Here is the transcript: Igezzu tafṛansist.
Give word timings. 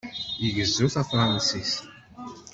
Igezzu 0.47 0.85
tafṛansist. 0.93 1.79